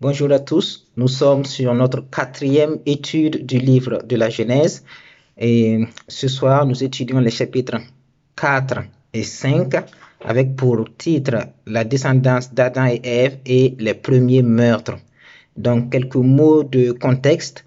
Bonjour 0.00 0.32
à 0.32 0.40
tous. 0.40 0.88
Nous 0.96 1.06
sommes 1.06 1.44
sur 1.44 1.72
notre 1.72 2.00
quatrième 2.10 2.78
étude 2.84 3.46
du 3.46 3.58
livre 3.58 4.02
de 4.04 4.16
la 4.16 4.28
Genèse. 4.28 4.82
Et 5.38 5.84
ce 6.08 6.26
soir, 6.26 6.66
nous 6.66 6.82
étudions 6.82 7.20
les 7.20 7.30
chapitres 7.30 7.76
4 8.34 8.80
et 9.12 9.22
5 9.22 9.72
avec 10.24 10.56
pour 10.56 10.84
titre 10.98 11.46
la 11.66 11.84
descendance 11.84 12.52
d'Adam 12.52 12.86
et 12.86 13.00
Ève 13.04 13.38
et 13.46 13.76
les 13.78 13.94
premiers 13.94 14.42
meurtres. 14.42 14.96
Donc, 15.56 15.92
quelques 15.92 16.16
mots 16.16 16.64
de 16.64 16.90
contexte. 16.90 17.64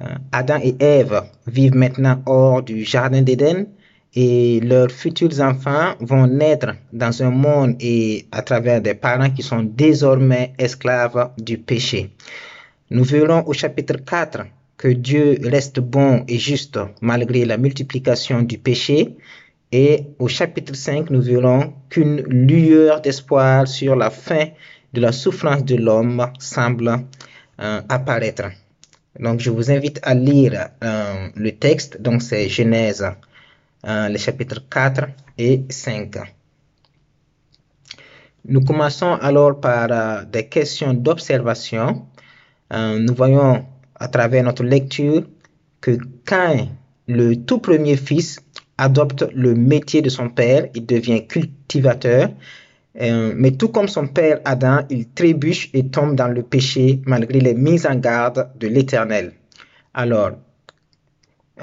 Euh, 0.00 0.06
Adam 0.32 0.60
et 0.62 0.74
Ève 0.80 1.22
vivent 1.46 1.76
maintenant 1.76 2.22
hors 2.24 2.62
du 2.62 2.82
Jardin 2.82 3.20
d'Éden 3.20 3.66
et 4.14 4.60
leurs 4.60 4.90
futurs 4.90 5.40
enfants 5.40 5.94
vont 6.00 6.26
naître 6.26 6.74
dans 6.92 7.22
un 7.22 7.30
monde 7.30 7.76
et 7.80 8.26
à 8.32 8.42
travers 8.42 8.80
des 8.80 8.94
parents 8.94 9.30
qui 9.30 9.42
sont 9.42 9.62
désormais 9.62 10.54
esclaves 10.58 11.30
du 11.38 11.58
péché. 11.58 12.10
Nous 12.90 13.04
verrons 13.04 13.44
au 13.46 13.52
chapitre 13.52 13.96
4 13.96 14.46
que 14.78 14.88
Dieu 14.88 15.38
reste 15.42 15.80
bon 15.80 16.24
et 16.26 16.38
juste 16.38 16.78
malgré 17.00 17.44
la 17.44 17.58
multiplication 17.58 18.42
du 18.42 18.58
péché. 18.58 19.16
Et 19.70 20.04
au 20.18 20.28
chapitre 20.28 20.74
5, 20.74 21.10
nous 21.10 21.20
verrons 21.20 21.74
qu'une 21.90 22.22
lueur 22.22 23.02
d'espoir 23.02 23.68
sur 23.68 23.94
la 23.96 24.08
fin 24.08 24.46
de 24.94 25.00
la 25.02 25.12
souffrance 25.12 25.64
de 25.64 25.76
l'homme 25.76 26.26
semble 26.38 27.04
euh, 27.60 27.82
apparaître. 27.88 28.50
Donc, 29.20 29.40
je 29.40 29.50
vous 29.50 29.70
invite 29.70 30.00
à 30.02 30.14
lire 30.14 30.68
euh, 30.82 31.28
le 31.34 31.52
texte. 31.52 32.00
Donc, 32.00 32.22
c'est 32.22 32.48
Genèse 32.48 33.04
euh, 33.86 34.08
les 34.08 34.18
chapitres 34.18 34.68
4 34.68 35.06
et 35.38 35.64
5. 35.68 36.16
Nous 38.46 38.64
commençons 38.64 39.12
alors 39.14 39.60
par 39.60 39.88
euh, 39.90 40.24
des 40.24 40.48
questions 40.48 40.94
d'observation. 40.94 42.06
Euh, 42.72 42.98
nous 42.98 43.14
voyons 43.14 43.64
à 43.94 44.08
travers 44.08 44.42
notre 44.42 44.64
lecture 44.64 45.22
que 45.80 45.96
Cain, 46.24 46.68
le 47.06 47.36
tout 47.36 47.58
premier 47.58 47.96
fils, 47.96 48.40
adopte 48.78 49.24
le 49.34 49.54
métier 49.54 50.02
de 50.02 50.08
son 50.08 50.28
père, 50.28 50.66
il 50.74 50.86
devient 50.86 51.26
cultivateur, 51.26 52.30
mais 52.94 53.52
tout 53.52 53.68
comme 53.68 53.88
son 53.88 54.06
père 54.06 54.40
Adam, 54.44 54.80
il 54.90 55.08
trébuche 55.08 55.70
et 55.74 55.88
tombe 55.88 56.14
dans 56.14 56.28
le 56.28 56.42
péché 56.42 57.00
malgré 57.06 57.40
les 57.40 57.54
mises 57.54 57.86
en 57.86 57.96
garde 57.96 58.50
de 58.58 58.68
l'Éternel. 58.68 59.32
Alors, 59.94 60.32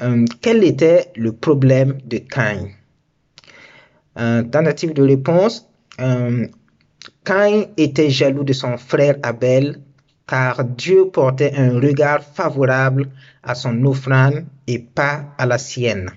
euh, 0.01 0.25
quel 0.41 0.63
était 0.63 1.11
le 1.15 1.31
problème 1.31 1.97
de 2.05 2.17
Caïn 2.17 2.69
euh, 4.17 4.43
Tentative 4.43 4.93
de 4.93 5.03
réponse. 5.03 5.69
Euh, 5.99 6.47
Caïn 7.23 7.65
était 7.77 8.09
jaloux 8.09 8.43
de 8.43 8.53
son 8.53 8.77
frère 8.77 9.15
Abel 9.23 9.79
car 10.27 10.63
Dieu 10.63 11.09
portait 11.09 11.53
un 11.55 11.79
regard 11.79 12.23
favorable 12.23 13.09
à 13.43 13.55
son 13.55 13.85
offrande 13.85 14.45
et 14.67 14.79
pas 14.79 15.25
à 15.37 15.45
la 15.45 15.57
sienne. 15.57 16.11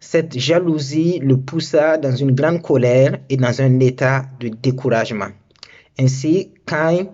Cette 0.00 0.38
jalousie 0.38 1.18
le 1.18 1.36
poussa 1.36 1.98
dans 1.98 2.14
une 2.14 2.34
grande 2.34 2.62
colère 2.62 3.18
et 3.28 3.36
dans 3.36 3.60
un 3.60 3.80
état 3.80 4.26
de 4.40 4.48
découragement. 4.48 5.28
Ainsi, 5.98 6.52
Caïn 6.64 7.08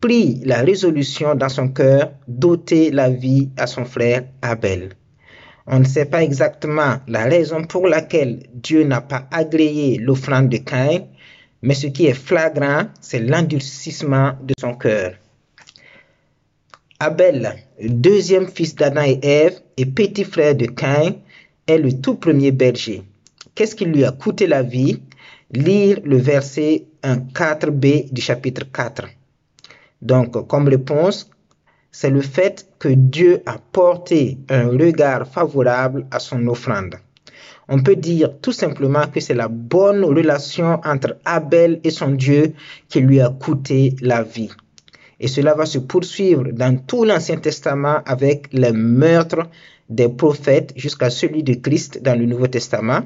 prit 0.00 0.40
la 0.44 0.62
résolution 0.62 1.34
dans 1.34 1.48
son 1.48 1.68
cœur 1.68 2.12
d'ôter 2.26 2.90
la 2.90 3.10
vie 3.10 3.50
à 3.56 3.66
son 3.66 3.84
frère 3.84 4.24
Abel. 4.42 4.90
On 5.66 5.80
ne 5.80 5.84
sait 5.84 6.06
pas 6.06 6.22
exactement 6.22 6.98
la 7.08 7.24
raison 7.24 7.64
pour 7.64 7.86
laquelle 7.86 8.44
Dieu 8.54 8.84
n'a 8.84 9.00
pas 9.00 9.28
agréé 9.30 9.98
l'offrande 9.98 10.48
de 10.48 10.58
Caïn, 10.58 11.04
mais 11.62 11.74
ce 11.74 11.88
qui 11.88 12.06
est 12.06 12.14
flagrant, 12.14 12.84
c'est 13.00 13.18
l'endurcissement 13.18 14.32
de 14.42 14.54
son 14.58 14.74
cœur. 14.74 15.14
Abel, 17.00 17.54
deuxième 17.80 18.48
fils 18.48 18.74
d'Adam 18.74 19.02
et 19.02 19.18
Ève 19.22 19.60
et 19.76 19.86
petit 19.86 20.24
frère 20.24 20.54
de 20.54 20.66
Caïn, 20.66 21.16
est 21.66 21.78
le 21.78 22.00
tout 22.00 22.14
premier 22.14 22.50
berger. 22.50 23.02
Qu'est-ce 23.54 23.74
qui 23.74 23.84
lui 23.84 24.04
a 24.04 24.12
coûté 24.12 24.46
la 24.46 24.62
vie? 24.62 25.02
Lire 25.50 26.00
le 26.04 26.16
verset 26.16 26.86
4b 27.02 28.12
du 28.12 28.20
chapitre 28.20 28.64
4. 28.72 29.06
Donc, 30.02 30.46
comme 30.46 30.68
réponse, 30.68 31.30
c'est 31.90 32.10
le 32.10 32.20
fait 32.20 32.66
que 32.78 32.88
Dieu 32.88 33.42
a 33.46 33.56
porté 33.58 34.38
un 34.48 34.68
regard 34.68 35.26
favorable 35.26 36.06
à 36.10 36.18
son 36.18 36.46
offrande. 36.46 36.94
On 37.68 37.82
peut 37.82 37.96
dire 37.96 38.38
tout 38.40 38.52
simplement 38.52 39.06
que 39.08 39.20
c'est 39.20 39.34
la 39.34 39.48
bonne 39.48 40.04
relation 40.04 40.80
entre 40.84 41.18
Abel 41.24 41.80
et 41.84 41.90
son 41.90 42.12
Dieu 42.12 42.54
qui 42.88 43.00
lui 43.00 43.20
a 43.20 43.28
coûté 43.30 43.94
la 44.00 44.22
vie. 44.22 44.50
Et 45.20 45.28
cela 45.28 45.54
va 45.54 45.66
se 45.66 45.78
poursuivre 45.78 46.44
dans 46.52 46.78
tout 46.78 47.04
l'Ancien 47.04 47.38
Testament 47.38 47.98
avec 48.06 48.48
les 48.52 48.72
meurtres 48.72 49.48
des 49.90 50.08
prophètes 50.08 50.72
jusqu'à 50.76 51.10
celui 51.10 51.42
de 51.42 51.54
Christ 51.54 52.02
dans 52.02 52.18
le 52.18 52.26
Nouveau 52.26 52.46
Testament 52.46 53.00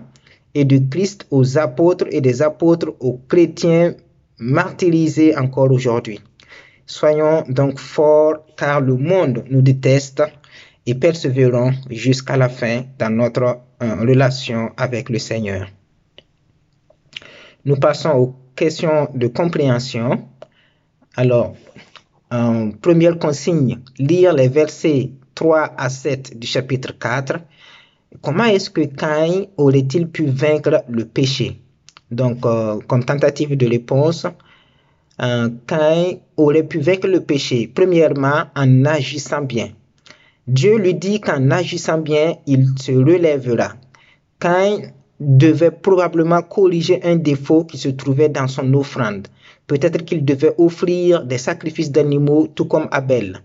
et 0.55 0.65
de 0.65 0.79
Christ 0.91 1.27
aux 1.31 1.59
apôtres 1.59 2.07
et 2.11 2.21
des 2.21 2.43
apôtres 2.43 2.93
aux 3.01 3.21
chrétiens 3.29 3.95
martyrisés 4.39 5.37
encore 5.37 5.71
aujourd'hui. 5.71 6.21
Soyons 6.93 7.45
donc 7.49 7.79
forts 7.79 8.45
car 8.55 8.83
le 8.83 8.99
monde 8.99 9.45
nous 9.49 9.63
déteste 9.63 10.23
et 10.85 10.95
persévérons 10.95 11.73
jusqu'à 11.89 12.37
la 12.37 12.51
fin 12.51 12.83
dans 12.99 13.09
notre 13.09 13.61
euh, 13.83 13.95
relation 14.03 14.73
avec 14.77 15.09
le 15.09 15.19
Seigneur. 15.19 15.69
Nous 17.65 17.77
passons 17.77 18.11
aux 18.11 18.37
questions 18.55 19.09
de 19.15 19.27
compréhension. 19.29 20.29
Alors, 21.17 21.55
première 22.83 23.19
consigne, 23.19 23.79
lire 23.99 24.35
les 24.35 24.49
versets 24.49 25.13
3 25.35 25.73
à 25.79 25.89
7 25.89 26.39
du 26.39 26.47
chapitre 26.47 26.99
4. 26.99 27.39
Comment 28.21 28.45
est-ce 28.45 28.69
que 28.69 28.83
Caïn 28.83 29.47
aurait-il 29.57 30.09
pu 30.09 30.27
vaincre 30.27 30.85
le 30.91 31.07
péché? 31.07 31.63
Donc, 32.11 32.45
euh, 32.45 32.81
comme 32.87 33.03
tentative 33.07 33.57
de 33.57 33.67
réponse, 33.67 34.27
Caïn 35.19 36.19
aurait 36.37 36.63
pu 36.63 36.81
vaincre 36.81 37.07
le 37.09 37.21
péché, 37.21 37.71
premièrement 37.73 38.45
en 38.57 38.85
agissant 38.85 39.43
bien. 39.43 39.71
Dieu 40.47 40.77
lui 40.77 40.95
dit 40.95 41.21
qu'en 41.21 41.51
agissant 41.51 41.99
bien, 41.99 42.37
il 42.47 42.67
se 42.79 42.93
relèvera. 42.93 43.75
Caïn 44.41 44.81
devait 45.21 45.71
probablement 45.71 46.43
corriger 46.43 47.01
un 47.05 47.17
défaut 47.17 47.65
qui 47.65 47.79
se 47.79 47.91
trouvait 47.91 48.29
dans 48.29 48.49
son 48.49 48.75
offrande. 48.75 49.29
Peut-être 49.67 50.05
qu'il 50.05 50.25
devait 50.25 50.55
offrir 50.59 51.25
des 51.25 51.39
sacrifices 51.39 51.93
d'animaux, 51.93 52.49
tout 52.49 52.65
comme 52.65 52.89
Abel. 52.91 53.41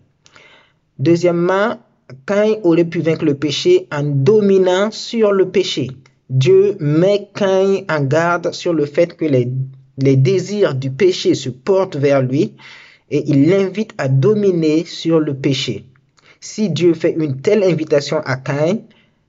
Deuxièmement, 0.98 1.78
Caïn 2.26 2.56
aurait 2.64 2.86
pu 2.86 3.02
vaincre 3.02 3.26
le 3.26 3.36
péché 3.36 3.88
en 3.92 4.04
dominant 4.04 4.90
sur 4.90 5.32
le 5.32 5.50
péché. 5.50 5.92
Dieu 6.30 6.76
met 6.80 7.30
Caïn 7.36 7.84
en 7.90 8.02
garde 8.04 8.54
sur 8.54 8.74
le 8.74 8.86
fait 8.86 9.16
que 9.16 9.26
les 9.26 9.48
les 9.98 10.16
désirs 10.16 10.76
du 10.76 10.92
péché 10.92 11.36
se 11.36 11.50
portent 11.50 11.96
vers 11.96 12.22
lui 12.22 12.54
et 13.10 13.24
il 13.28 13.50
l'invite 13.50 13.94
à 13.98 14.08
dominer 14.08 14.86
sur 14.86 15.20
le 15.20 15.34
péché. 15.34 15.86
Si 16.40 16.70
Dieu 16.70 16.94
fait 16.94 17.16
une 17.18 17.42
telle 17.42 17.64
invitation 17.64 18.20
à 18.26 18.38
Caïn, 18.38 18.80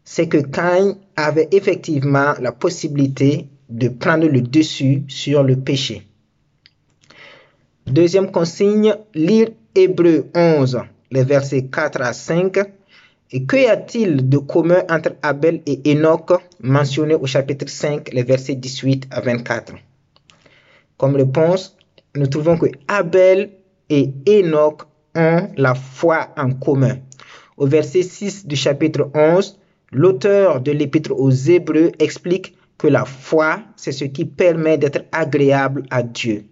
c'est 0.05 0.29
que 0.29 0.39
Caïn 0.39 0.97
avait 1.17 1.49
effectivement 1.53 2.35
la 2.41 2.53
possibilité 2.53 3.47
de 3.69 3.89
prendre 3.89 4.27
le 4.27 4.41
dessus 4.41 5.05
sur 5.09 5.43
le 5.43 5.57
péché. 5.57 6.07
Deuxième 7.87 8.31
consigne, 8.31 8.95
lire 9.15 9.49
Hébreu 9.75 10.27
11, 10.35 10.81
les 11.11 11.25
versets 11.25 11.67
4 11.67 12.03
à 12.03 12.13
5. 12.13 12.59
Et 13.31 13.45
qu'y 13.45 13.67
a-t-il 13.67 14.29
de 14.29 14.39
commun 14.39 14.83
entre 14.89 15.13
Abel 15.23 15.61
et 15.67 15.93
Enoch 15.93 16.33
mentionné 16.63 17.15
au 17.15 17.27
chapitre 17.27 17.69
5, 17.69 18.11
les 18.13 18.23
versets 18.23 18.55
18 18.55 19.09
à 19.11 19.21
24 19.21 19.75
comme 20.99 21.17
réponse, 21.17 21.77
nous 22.17 22.27
trouvons 22.27 22.59
que 22.59 22.67
Abel 22.89 23.51
et 23.89 24.13
Enoch 24.29 24.83
ont 25.15 25.49
la 25.57 25.75
foi 25.75 26.29
en 26.37 26.51
commun. 26.51 26.99
Au 27.57 27.67
verset 27.67 28.03
6 28.03 28.47
du 28.47 28.57
chapitre 28.57 29.09
11, 29.15 29.59
l'auteur 29.93 30.61
de 30.61 30.73
l'épître 30.73 31.13
aux 31.13 31.31
Hébreux 31.31 31.93
explique 31.99 32.57
que 32.77 32.89
la 32.89 33.05
foi, 33.05 33.61
c'est 33.77 33.93
ce 33.93 34.05
qui 34.05 34.25
permet 34.25 34.79
d'être 34.79 35.05
agréable 35.13 35.85
à 35.91 36.03
Dieu. 36.03 36.45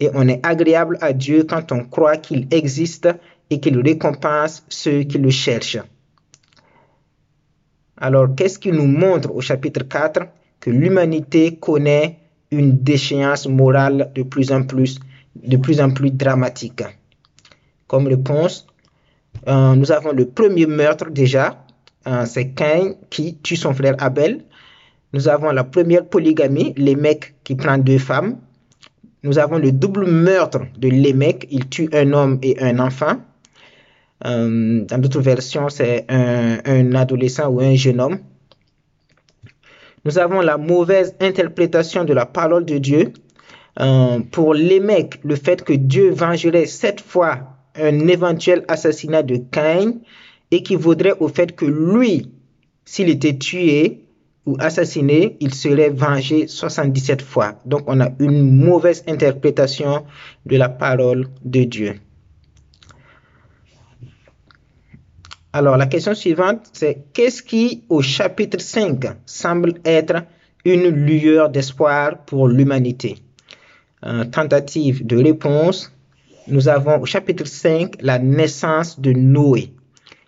Et 0.00 0.10
on 0.14 0.28
est 0.28 0.44
agréable 0.44 0.98
à 1.00 1.12
Dieu 1.12 1.44
quand 1.44 1.72
on 1.72 1.84
croit 1.84 2.16
qu'il 2.16 2.46
existe 2.50 3.08
et 3.50 3.60
qu'il 3.60 3.80
récompense 3.80 4.64
ceux 4.68 5.02
qui 5.02 5.18
le 5.18 5.30
cherchent. 5.30 5.78
Alors, 7.96 8.34
qu'est-ce 8.34 8.58
qui 8.58 8.72
nous 8.72 8.86
montre 8.86 9.34
au 9.34 9.40
chapitre 9.40 9.86
4 9.86 10.26
Que 10.60 10.70
l'humanité 10.70 11.56
connaît 11.56 12.18
une 12.58 12.78
déchéance 12.78 13.46
morale 13.46 14.10
de 14.14 14.22
plus 14.22 14.52
en 14.52 14.62
plus, 14.62 14.98
de 15.36 15.56
plus, 15.56 15.80
en 15.80 15.90
plus 15.90 16.10
dramatique. 16.10 16.82
Comme 17.86 18.06
réponse, 18.06 18.66
euh, 19.48 19.74
nous 19.74 19.92
avons 19.92 20.12
le 20.12 20.26
premier 20.26 20.66
meurtre 20.66 21.10
déjà, 21.10 21.64
euh, 22.06 22.24
c'est 22.26 22.50
Cain 22.50 22.94
qui 23.10 23.38
tue 23.42 23.56
son 23.56 23.74
frère 23.74 23.96
Abel. 23.98 24.44
Nous 25.12 25.28
avons 25.28 25.50
la 25.50 25.64
première 25.64 26.06
polygamie, 26.06 26.74
les 26.76 26.96
mecs 26.96 27.34
qui 27.44 27.54
prennent 27.54 27.82
deux 27.82 27.98
femmes. 27.98 28.36
nous 29.22 29.38
avons 29.38 29.58
le 29.58 29.72
double 29.72 30.06
meurtre 30.06 30.60
de 30.76 30.88
Lémec. 30.88 31.46
Il 31.50 31.68
tue 31.68 31.88
un 31.94 32.12
homme 32.12 32.38
et 32.42 32.60
un 32.60 32.78
enfant. 32.78 33.16
Euh, 34.26 34.84
dans 34.84 34.98
d'autres 34.98 35.20
versions, 35.22 35.68
c'est 35.68 36.04
un, 36.08 36.58
un, 36.64 36.94
adolescent 36.94 37.48
ou 37.48 37.60
un 37.60 37.74
jeune 37.74 38.00
homme. 38.00 38.18
Nous 40.04 40.18
avons 40.18 40.40
la 40.40 40.58
mauvaise 40.58 41.14
interprétation 41.20 42.04
de 42.04 42.12
la 42.12 42.26
parole 42.26 42.64
de 42.64 42.78
Dieu. 42.78 43.12
Euh, 43.80 44.20
pour 44.30 44.54
Lémec, 44.54 45.18
le 45.24 45.34
fait 45.34 45.64
que 45.64 45.72
Dieu 45.72 46.10
vengerait 46.10 46.66
sept 46.66 47.00
fois 47.00 47.38
un 47.74 48.06
éventuel 48.06 48.64
assassinat 48.68 49.22
de 49.22 49.36
Caïn 49.36 50.00
équivaudrait 50.50 51.14
au 51.20 51.28
fait 51.28 51.56
que 51.56 51.64
lui, 51.64 52.30
s'il 52.84 53.08
était 53.08 53.36
tué, 53.36 54.04
ou 54.46 54.56
assassiné, 54.60 55.38
il 55.40 55.54
serait 55.54 55.88
vengé 55.88 56.48
77 56.48 57.22
fois. 57.22 57.54
Donc 57.64 57.84
on 57.86 57.98
a 58.00 58.10
une 58.18 58.42
mauvaise 58.42 59.02
interprétation 59.08 60.04
de 60.44 60.56
la 60.56 60.68
parole 60.68 61.28
de 61.44 61.64
Dieu. 61.64 61.94
Alors 65.56 65.76
la 65.76 65.86
question 65.86 66.14
suivante, 66.16 66.68
c'est 66.72 67.04
qu'est-ce 67.12 67.40
qui 67.40 67.84
au 67.88 68.02
chapitre 68.02 68.60
5 68.60 69.04
semble 69.24 69.74
être 69.84 70.24
une 70.64 70.88
lueur 70.88 71.48
d'espoir 71.48 72.24
pour 72.26 72.48
l'humanité? 72.48 73.18
Tentative 74.32 75.06
de 75.06 75.16
réponse. 75.16 75.92
Nous 76.48 76.66
avons 76.66 77.00
au 77.00 77.06
chapitre 77.06 77.46
5 77.46 77.98
la 78.00 78.18
naissance 78.18 78.98
de 78.98 79.12
Noé. 79.12 79.70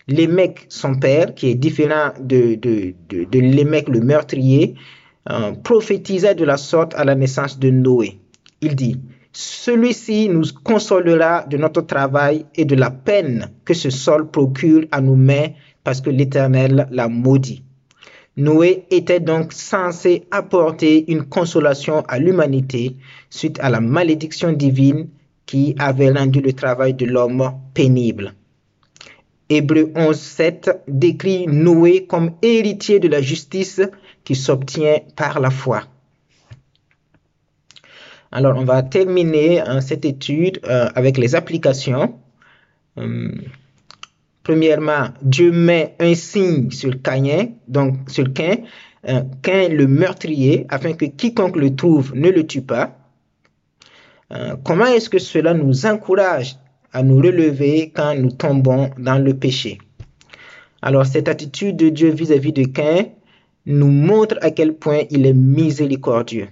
Lémec, 0.07 0.67
son 0.69 0.95
père, 0.95 1.35
qui 1.35 1.51
est 1.51 1.57
différent 1.57 2.13
de, 2.21 2.55
de 2.55 3.39
Lémec 3.41 3.89
le 3.89 4.03
meurtrier, 4.03 4.77
euh, 5.29 5.51
prophétisa 5.65 6.35
de 6.35 6.45
la 6.45 6.57
sorte 6.57 6.95
à 6.95 7.03
la 7.03 7.17
naissance 7.17 7.59
de 7.59 7.71
Noé. 7.71 8.21
Il 8.61 8.77
dit, 8.77 9.01
celui-ci 9.39 10.31
nous 10.31 10.47
consolera 10.65 11.45
de 11.45 11.59
notre 11.59 11.83
travail 11.83 12.47
et 12.55 12.65
de 12.65 12.75
la 12.75 12.91
peine 12.91 13.51
que 13.67 13.75
ce 13.75 13.91
sol 13.91 14.31
procure 14.31 14.87
à 14.91 15.03
nos 15.03 15.15
mains 15.15 15.49
parce 15.85 16.01
que 16.01 16.09
l'Éternel 16.09 16.89
l'a 16.91 17.09
maudit. 17.09 17.63
Noé 18.39 18.87
était 18.91 19.21
donc 19.21 19.53
censé 19.53 20.25
apporter 20.31 21.13
une 21.13 21.25
consolation 21.25 22.01
à 22.09 22.19
l'humanité 22.19 22.97
suite 23.29 23.61
à 23.61 23.69
la 23.69 23.81
malédiction 23.81 24.53
divine 24.53 25.09
qui 25.45 25.75
avait 25.79 26.13
rendu 26.13 26.41
le 26.41 26.55
travail 26.55 26.95
de 26.95 27.05
l'homme 27.05 27.53
pénible. 27.75 28.33
Hébreu 29.51 29.93
11, 29.95 30.19
7 30.19 30.71
décrit 30.89 31.47
Noé 31.47 32.07
comme 32.07 32.33
héritier 32.41 33.01
de 33.01 33.09
la 33.09 33.21
justice 33.21 33.83
qui 34.25 34.35
s'obtient 34.35 35.01
par 35.15 35.41
la 35.41 35.51
foi. 35.51 35.83
Alors, 38.37 38.59
on 38.59 38.65
va 38.65 38.83
terminer 38.83 39.61
hein, 39.61 39.81
cette 39.81 40.05
étude 40.05 40.61
euh, 40.67 40.91
avec 40.95 41.17
les 41.17 41.35
applications. 41.35 42.17
Hum, 42.99 43.41
premièrement, 44.43 45.09
Dieu 45.23 45.51
met 45.53 45.97
un 46.01 46.15
signe 46.15 46.71
sur 46.71 47.01
Caïn, 47.01 47.53
donc 47.67 47.95
sur 48.11 48.31
Cain, 48.35 48.57
euh, 49.09 49.23
Cain 49.41 49.71
le 49.71 49.87
meurtrier, 49.87 50.67
afin 50.69 50.93
que 50.93 51.07
quiconque 51.07 51.57
le 51.57 51.75
trouve 51.75 52.15
ne 52.15 52.29
le 52.29 52.47
tue 52.47 52.61
pas. 52.61 52.99
Euh, 54.33 54.57
comment 54.63 54.85
est-ce 54.85 55.09
que 55.09 55.19
cela 55.19 55.55
nous 55.55 55.87
encourage 55.87 56.57
à 56.93 57.03
nous 57.03 57.17
relever 57.17 57.91
quand 57.97 58.15
nous 58.17 58.33
tombons 58.33 58.91
dans 58.99 59.19
le 59.19 59.33
péché? 59.33 59.79
Alors 60.83 61.07
cette 61.07 61.29
attitude 61.29 61.77
de 61.79 61.89
Dieu 61.89 62.11
vis-à-vis 62.11 62.53
de 62.53 62.65
Cain 62.65 63.07
nous 63.65 63.91
montre 63.91 64.37
à 64.43 64.51
quel 64.51 64.75
point 64.75 65.05
il 65.09 65.25
est 65.25 65.33
miséricordieux. 65.33 66.49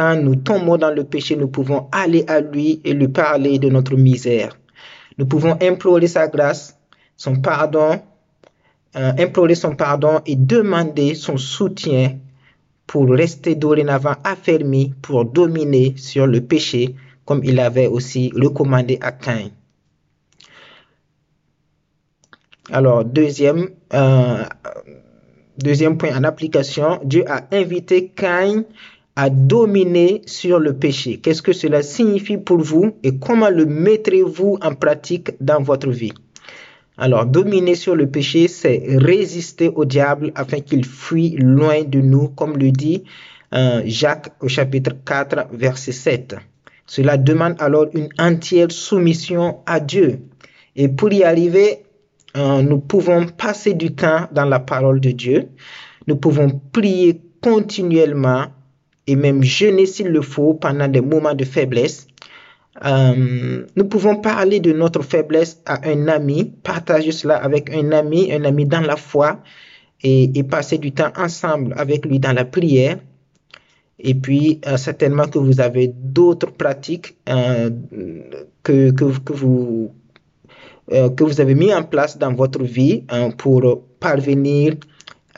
Nous 0.00 0.36
tombons 0.36 0.78
dans 0.78 0.90
le 0.90 1.04
péché, 1.04 1.36
nous 1.36 1.48
pouvons 1.48 1.88
aller 1.92 2.24
à 2.26 2.40
lui 2.40 2.80
et 2.84 2.94
lui 2.94 3.08
parler 3.08 3.58
de 3.58 3.68
notre 3.68 3.96
misère. 3.96 4.56
Nous 5.18 5.26
pouvons 5.26 5.58
implorer 5.60 6.06
sa 6.06 6.28
grâce, 6.28 6.78
son 7.16 7.36
pardon, 7.36 8.00
euh, 8.96 9.12
implorer 9.18 9.54
son 9.54 9.76
pardon 9.76 10.20
et 10.24 10.36
demander 10.36 11.14
son 11.14 11.36
soutien 11.36 12.18
pour 12.86 13.10
rester 13.10 13.54
dorénavant 13.54 14.14
affermi 14.24 14.94
pour 15.02 15.26
dominer 15.26 15.94
sur 15.96 16.26
le 16.26 16.40
péché 16.40 16.94
comme 17.24 17.44
il 17.44 17.60
avait 17.60 17.86
aussi 17.86 18.32
recommandé 18.34 18.98
à 19.00 19.12
Cain. 19.12 19.50
Alors, 22.72 23.04
deuxième, 23.04 23.68
euh, 23.92 24.44
deuxième 25.58 25.98
point 25.98 26.16
en 26.16 26.24
application, 26.24 27.00
Dieu 27.04 27.24
a 27.30 27.46
invité 27.52 28.08
Cain 28.08 28.64
à 29.16 29.30
dominer 29.30 30.22
sur 30.26 30.58
le 30.58 30.74
péché. 30.74 31.18
Qu'est-ce 31.18 31.42
que 31.42 31.52
cela 31.52 31.82
signifie 31.82 32.38
pour 32.38 32.58
vous 32.58 32.96
et 33.02 33.18
comment 33.18 33.50
le 33.50 33.66
mettrez-vous 33.66 34.58
en 34.62 34.74
pratique 34.74 35.32
dans 35.40 35.62
votre 35.62 35.90
vie? 35.90 36.12
Alors, 36.96 37.24
dominer 37.24 37.74
sur 37.74 37.96
le 37.96 38.10
péché, 38.10 38.46
c'est 38.46 38.82
résister 38.86 39.70
au 39.74 39.84
diable 39.84 40.32
afin 40.34 40.60
qu'il 40.60 40.84
fuit 40.84 41.30
loin 41.30 41.82
de 41.82 42.00
nous, 42.00 42.28
comme 42.28 42.58
le 42.58 42.70
dit 42.70 43.04
euh, 43.54 43.82
Jacques 43.86 44.32
au 44.40 44.48
chapitre 44.48 44.92
4, 45.04 45.48
verset 45.52 45.92
7. 45.92 46.36
Cela 46.86 47.16
demande 47.16 47.54
alors 47.58 47.86
une 47.94 48.08
entière 48.18 48.70
soumission 48.70 49.60
à 49.64 49.80
Dieu. 49.80 50.20
Et 50.76 50.88
pour 50.88 51.12
y 51.12 51.24
arriver, 51.24 51.84
euh, 52.36 52.62
nous 52.62 52.78
pouvons 52.78 53.26
passer 53.26 53.74
du 53.74 53.94
temps 53.94 54.28
dans 54.32 54.44
la 54.44 54.60
parole 54.60 55.00
de 55.00 55.10
Dieu. 55.10 55.48
Nous 56.06 56.16
pouvons 56.16 56.60
prier 56.72 57.20
continuellement 57.40 58.46
et 59.10 59.16
même 59.16 59.42
jeûner 59.42 59.86
s'il 59.86 60.08
le 60.08 60.22
faut 60.22 60.54
pendant 60.54 60.86
des 60.86 61.00
moments 61.00 61.34
de 61.34 61.44
faiblesse. 61.44 62.06
Euh, 62.84 63.66
nous 63.74 63.84
pouvons 63.86 64.16
parler 64.16 64.60
de 64.60 64.72
notre 64.72 65.02
faiblesse 65.02 65.60
à 65.66 65.88
un 65.88 66.06
ami, 66.06 66.52
partager 66.62 67.10
cela 67.10 67.36
avec 67.36 67.74
un 67.74 67.90
ami, 67.90 68.32
un 68.32 68.44
ami 68.44 68.66
dans 68.66 68.80
la 68.80 68.94
foi 68.94 69.40
et, 70.04 70.44
passer 70.44 70.78
du 70.78 70.92
temps 70.92 71.12
ensemble 71.16 71.74
avec 71.76 72.06
lui 72.06 72.20
dans 72.20 72.32
la 72.32 72.44
prière. 72.44 72.98
Et 73.98 74.14
puis, 74.14 74.60
euh, 74.66 74.76
certainement 74.76 75.26
que 75.26 75.40
vous 75.40 75.60
avez 75.60 75.88
d'autres 75.88 76.52
pratiques 76.52 77.16
euh, 77.28 77.68
que, 78.62 78.92
que, 78.92 79.18
que, 79.18 79.32
vous, 79.32 79.90
que 80.88 81.24
vous 81.24 81.40
avez 81.40 81.56
mis 81.56 81.74
en 81.74 81.82
place 81.82 82.16
dans 82.16 82.32
votre 82.32 82.62
vie 82.62 83.02
hein, 83.08 83.30
pour 83.32 83.82
parvenir 83.98 84.76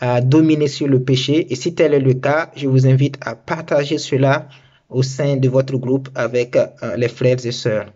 à 0.03 0.21
dominer 0.21 0.67
sur 0.67 0.89
le 0.89 1.01
péché. 1.01 1.47
Et 1.51 1.55
si 1.55 1.77
tel 1.77 1.95
est 1.95 2.01
le 2.01 2.15
cas, 2.15 2.51
je 2.57 2.67
vous 2.67 2.89
invite 2.89 3.19
à 3.21 3.37
partager 3.37 3.99
cela 3.99 4.49
au 4.91 5.05
sein 5.05 5.37
de 5.37 5.49
votre 5.49 5.77
groupe 5.77 6.09
avec 6.17 6.57
euh, 6.57 6.97
les 6.97 7.07
frères 7.07 7.47
et 7.47 7.53
sœurs. 7.53 7.87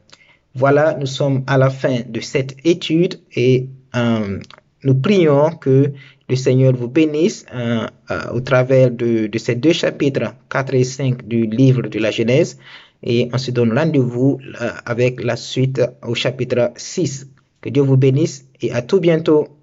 Voilà, 0.54 0.94
nous 0.94 1.06
sommes 1.06 1.42
à 1.48 1.58
la 1.58 1.68
fin 1.68 1.98
de 2.06 2.20
cette 2.20 2.54
étude 2.64 3.18
et 3.34 3.66
euh, 3.96 4.38
nous 4.84 4.94
prions 4.94 5.50
que 5.50 5.90
le 6.28 6.36
Seigneur 6.36 6.74
vous 6.76 6.86
bénisse 6.88 7.44
euh, 7.52 7.88
au 8.32 8.40
travers 8.40 8.92
de, 8.92 9.26
de, 9.26 9.38
ces 9.38 9.56
deux 9.56 9.72
chapitres, 9.72 10.32
4 10.48 10.74
et 10.74 10.84
5 10.84 11.26
du 11.26 11.46
livre 11.46 11.82
de 11.82 11.98
la 11.98 12.12
Genèse. 12.12 12.56
Et 13.02 13.28
on 13.32 13.38
se 13.38 13.50
donne 13.50 13.76
rendez-vous 13.76 14.38
avec 14.86 15.22
la 15.22 15.36
suite 15.36 15.82
au 16.06 16.14
chapitre 16.14 16.70
6. 16.76 17.26
Que 17.60 17.68
Dieu 17.68 17.82
vous 17.82 17.96
bénisse 17.96 18.46
et 18.62 18.70
à 18.72 18.80
tout 18.80 19.00
bientôt. 19.00 19.55